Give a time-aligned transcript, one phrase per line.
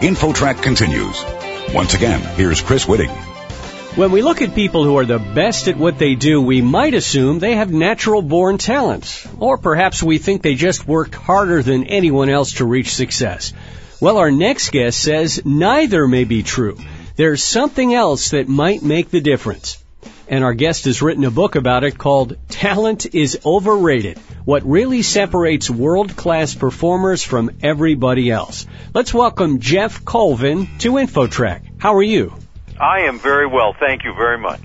[0.00, 1.24] InfoTrack continues.
[1.74, 3.10] Once again, here's Chris Whitting.
[3.96, 6.94] When we look at people who are the best at what they do, we might
[6.94, 9.26] assume they have natural born talents.
[9.40, 13.52] Or perhaps we think they just worked harder than anyone else to reach success.
[14.00, 16.78] Well, our next guest says neither may be true.
[17.16, 19.82] There's something else that might make the difference.
[20.30, 24.18] And our guest has written a book about it called Talent is Overrated.
[24.44, 28.66] What really separates world-class performers from everybody else.
[28.92, 31.62] Let's welcome Geoff Colvin to InfoTrack.
[31.78, 32.34] How are you?
[32.78, 33.72] I am very well.
[33.72, 34.60] Thank you very much.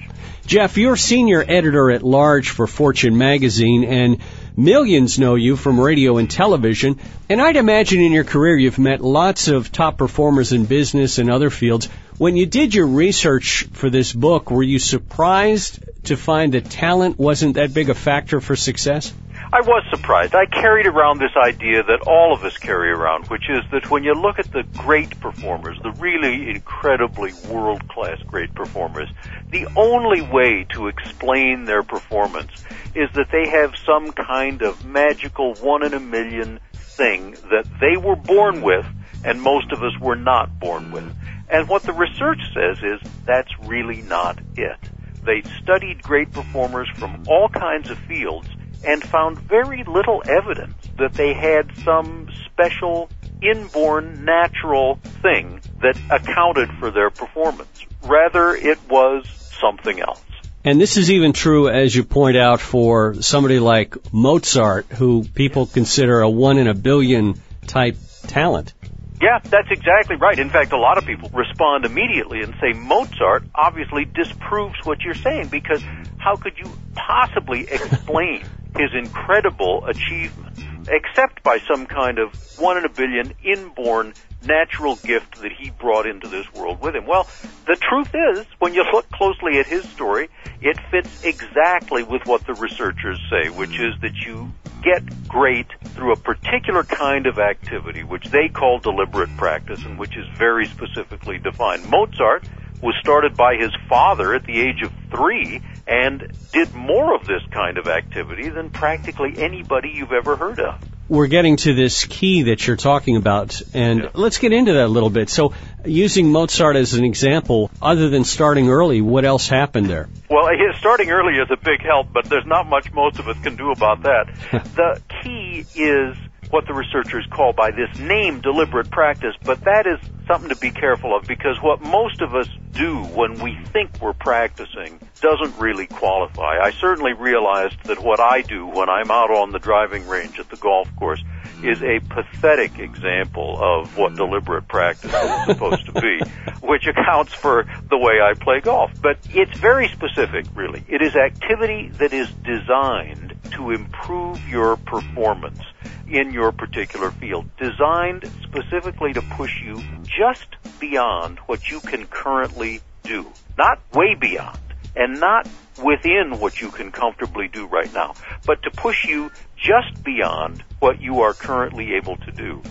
[0.46, 4.18] Geoff, you're senior editor at large for Fortune magazine and
[4.56, 7.00] millions know you from radio and television.
[7.30, 11.30] And I'd imagine in your career you've met lots of top performers in business and
[11.30, 11.88] other fields.
[12.18, 17.18] When you did your research for this book, were you surprised to find that talent
[17.18, 19.14] wasn't that big a factor for success?
[19.54, 20.34] I was surprised.
[20.34, 24.04] I carried around this idea that all of us carry around, which is that when
[24.04, 29.10] you look at the great performers, the really incredibly world-class great performers,
[29.52, 32.50] the only way to explain their performance
[32.96, 37.96] is that they have some kind of magical one in a million thing that they
[37.96, 38.88] were born with
[39.24, 41.16] and most of us were not born with.
[41.48, 44.80] And what the research says is that's really not it.
[45.24, 48.50] They studied great performers from all kinds of fields
[48.86, 53.10] and found very little evidence that they had some special
[53.42, 57.86] inborn natural thing that accounted for their performance.
[58.04, 59.26] Rather, it was
[59.60, 60.22] something else.
[60.66, 65.66] And this is even true, as you point out, for somebody like Mozart, who people
[65.66, 68.74] consider a one in a billion type talent.
[69.22, 70.38] Yeah, that's exactly right.
[70.38, 75.14] In fact, a lot of people respond immediately and say Mozart obviously disproves what you're
[75.14, 75.84] saying because
[76.18, 78.46] how could you possibly explain
[78.78, 84.14] his incredible achievement except by some kind of one in a billion inborn
[84.46, 87.06] natural gift that he brought into this world with him.
[87.06, 87.28] Well,
[87.66, 90.30] the truth is, when you look closely at his story,
[90.62, 94.52] it fits exactly with what the researchers say, which is that you
[94.84, 100.18] get great through a particular kind of activity, which they call deliberate practice and which
[100.18, 101.90] is very specifically defined.
[101.90, 102.44] Mozart
[102.84, 107.42] was started by his father at the age of three and did more of this
[107.50, 110.76] kind of activity than practically anybody you've ever heard of.
[111.08, 114.10] We're getting to this key that you're talking about, and yeah.
[114.14, 115.30] let's get into that a little bit.
[115.30, 115.54] So,
[115.86, 120.10] using Mozart as an example, other than starting early, what else happened there?
[120.30, 120.50] Well,
[120.80, 123.72] starting early is a big help, but there's not much most of us can do
[123.72, 124.28] about that.
[124.76, 126.18] the key is
[126.54, 129.98] what the researchers call by this name deliberate practice, but that is
[130.28, 134.14] something to be careful of because what most of us do when we think we're
[134.14, 136.60] practicing doesn't really qualify.
[136.62, 140.48] I certainly realized that what I do when I'm out on the driving range at
[140.50, 141.24] the golf course
[141.64, 144.18] is a pathetic example of what mm.
[144.18, 146.20] deliberate practice is supposed to be,
[146.62, 148.92] which accounts for the way I play golf.
[149.02, 150.84] But it's very specific, really.
[150.88, 155.60] It is activity that is designed to improve your performance
[156.08, 162.82] in your particular field, designed specifically to push you just beyond what you can currently
[163.06, 163.26] do.
[163.58, 164.58] Not way beyond,
[164.96, 165.48] and not
[165.78, 168.16] within what you can comfortably do right now,
[168.46, 172.62] but to push you just beyond what you are currently able to do.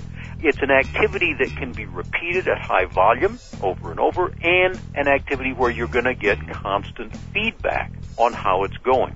[0.41, 5.07] It's an activity that can be repeated at high volume over and over and an
[5.07, 9.15] activity where you're going to get constant feedback on how it's going.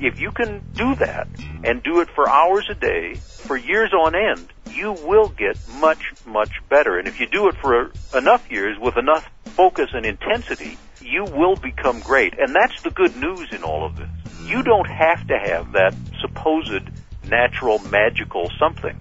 [0.00, 1.28] If you can do that
[1.64, 6.00] and do it for hours a day, for years on end, you will get much,
[6.26, 6.98] much better.
[6.98, 9.24] And if you do it for enough years with enough
[9.56, 12.34] focus and intensity, you will become great.
[12.38, 14.08] And that's the good news in all of this.
[14.48, 16.90] You don't have to have that supposed
[17.24, 18.96] natural, magical something.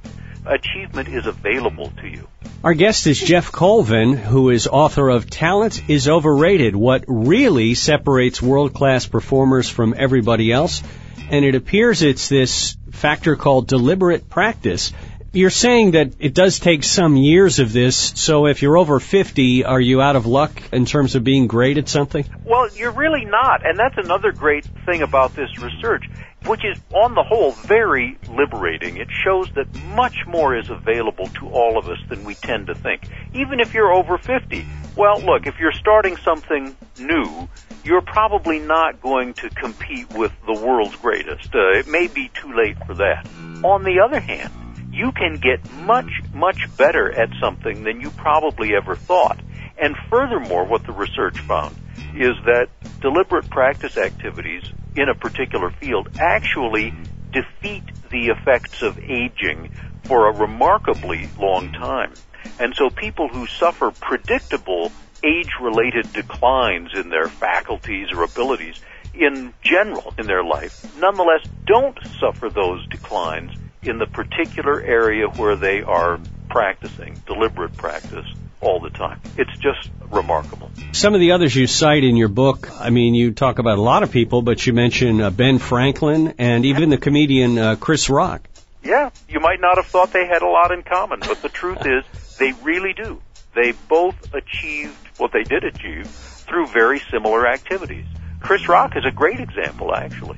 [0.46, 2.28] Achievement is available to you.
[2.64, 8.42] Our guest is Geoff Colvin, who is author of Talent is Overrated, What Really Separates
[8.42, 10.82] World-Class Performers from Everybody Else.
[11.30, 14.94] And it appears it's this factor called deliberate practice.
[15.36, 19.66] You're saying that it does take some years of this, so if you're over 50,
[19.66, 22.24] are you out of luck in terms of being great at something?
[22.46, 26.04] Well, you're really not, and that's another great thing about this research,
[26.46, 28.98] which is, on the whole, very liberating.
[28.98, 32.76] It shows that much more is available to all of us than we tend to
[32.76, 33.02] think.
[33.34, 34.68] Even if you're over 50.
[34.96, 37.50] Well, look, if you're starting something new,
[37.84, 41.56] you're probably not going to compete with the world's greatest.
[41.56, 43.28] Uh, it may be too late for that.
[43.64, 44.54] On the other hand,
[44.94, 49.40] you can get much, much better at something than you probably ever thought.
[49.82, 51.76] And furthermore, what the research found
[52.16, 52.68] is that
[53.02, 54.64] deliberate practice activities
[54.96, 56.94] in a particular field actually
[57.32, 59.72] defeat the effects of aging
[60.04, 62.14] for a remarkably long time.
[62.60, 64.92] And so people who suffer predictable
[65.24, 68.80] age-related declines in their faculties or abilities
[69.16, 73.52] in general in their life, nonetheless don't suffer those declines
[73.86, 76.20] in the particular area where they are
[76.50, 78.26] practicing deliberate practice
[78.62, 79.20] all the time.
[79.38, 80.72] It's just remarkable.
[80.94, 83.82] Some of the others you cite in your book, I mean, you talk about a
[83.82, 88.10] lot of people, but you mention uh, Ben Franklin and even the comedian uh, Chris
[88.10, 88.48] Rock.
[88.84, 91.80] Yeah, you might not have thought they had a lot in common, but the truth
[91.86, 92.04] is
[92.38, 93.22] they really do.
[93.56, 98.06] They both achieved what they did achieve through very similar activities.
[98.40, 100.38] Chris Rock is a great example, actually.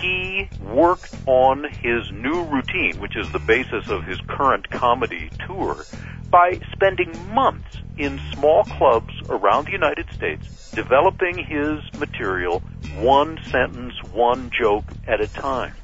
[0.00, 5.86] He worked on his new routine, which is the basis of his current comedy tour,
[6.30, 7.68] by spending months
[7.98, 10.42] in small clubs around the United States
[10.74, 12.62] developing his material
[12.96, 15.74] one sentence, one joke at a time.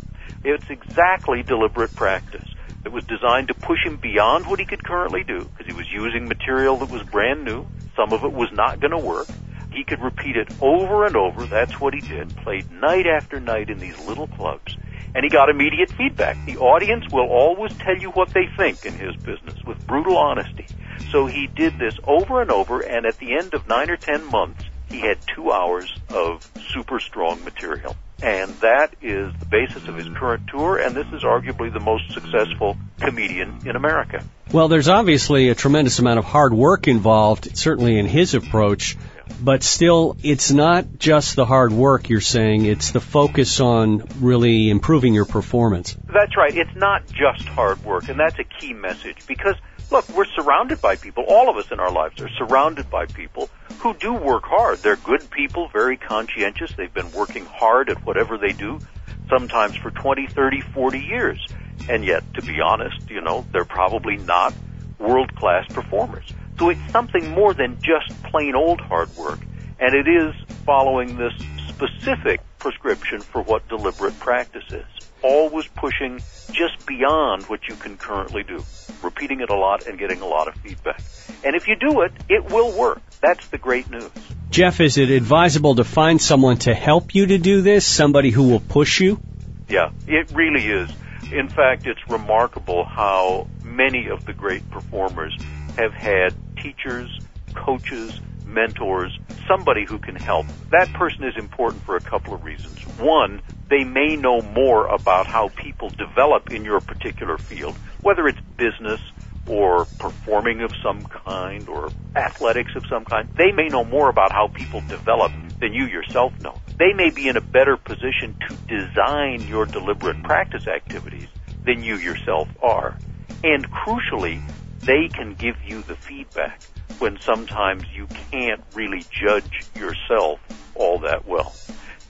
[0.45, 2.47] It's exactly deliberate practice.
[2.85, 5.87] It was designed to push him beyond what he could currently do because he was
[5.93, 7.67] using material that was brand new.
[7.97, 9.29] Some of it was not going to work.
[9.71, 11.47] He could repeat it over and over.
[11.47, 12.35] That's what he did.
[12.37, 14.77] Played night after night in these little clubs.
[15.15, 16.37] And he got immediate feedback.
[16.47, 20.67] The audience will always tell you what they think in his business with brutal honesty.
[21.11, 24.25] So he did this over and over, and at the end of nine or ten
[24.31, 27.97] months, he had two hours of super strong material.
[28.23, 32.13] And that is the basis of his current tour, and this is arguably the most
[32.13, 34.25] successful comedian in America.
[34.51, 38.97] Well, there's obviously a tremendous amount of hard work involved, certainly in his approach,
[39.41, 44.71] but still, it's not just the hard work you're saying, it's the focus on really
[44.71, 45.97] improving your performance.
[46.07, 46.55] That's right.
[46.57, 49.57] It's not just hard work, and that's a key message because
[49.91, 51.25] look, we're surrounded by people.
[51.29, 53.49] All of us in our lives are surrounded by people
[53.79, 54.79] who do work hard.
[54.79, 56.73] They're good people, very conscientious.
[56.77, 58.81] They've been working hard at whatever they do,
[59.29, 61.47] sometimes for 20, 30, 40 years.
[61.89, 64.53] And yet, to be honest, you know, they're probably not
[64.99, 66.33] world-class performers.
[66.59, 69.39] So it's something more than just plain old hard work.
[69.79, 70.35] And it is
[70.65, 71.33] following this
[71.69, 74.87] specific prescription for what deliberate practice is.
[75.23, 76.21] Always pushing
[76.51, 78.65] just beyond what you can currently do.
[79.03, 81.01] Repeating it a lot and getting a lot of feedback.
[81.45, 83.01] And if you do it, it will work.
[83.21, 84.11] That's the great news.
[84.51, 87.87] Geoff, is it advisable to find someone to help you to do this?
[87.87, 89.21] Somebody who will push you?
[89.69, 90.91] Yeah, it really is.
[91.31, 95.37] In fact, it's remarkable how many of the great performers
[95.77, 97.21] have had teachers,
[97.55, 100.47] coaches, mentors, somebody who can help.
[100.71, 102.79] That person is important for a couple of reasons.
[102.99, 108.41] One, they may know more about how people develop in your particular field, whether it's
[108.57, 109.01] business
[109.47, 113.29] or performing of some kind or athletics of some kind.
[113.37, 116.59] They may know more about how people develop than you yourself know.
[116.79, 121.29] They may be in a better position to design your deliberate practice activities
[121.65, 122.97] than you yourself are.
[123.43, 124.43] And crucially,
[124.81, 126.63] they can give you the feedback
[126.99, 130.41] when sometimes you can't really judge yourself
[130.75, 131.55] all that well.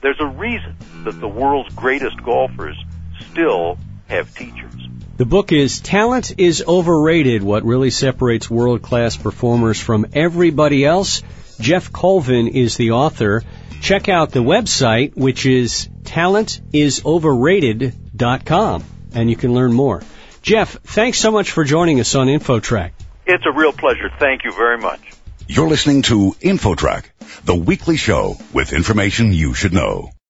[0.01, 2.77] There's a reason that the world's greatest golfers
[3.31, 3.77] still
[4.07, 4.73] have teachers.
[5.17, 11.21] The book is Talent is Overrated, what really separates world-class performers from everybody else.
[11.59, 13.43] Geoff Colvin is the author.
[13.81, 18.83] Check out the website, which is talentisoverrated.com,
[19.13, 20.01] and you can learn more.
[20.41, 22.91] Geoff, thanks so much for joining us on InfoTrack.
[23.25, 24.09] It's a real pleasure.
[24.17, 24.99] Thank you very much.
[25.47, 27.05] You're listening to InfoTrack,
[27.43, 30.11] the weekly show with information you should know.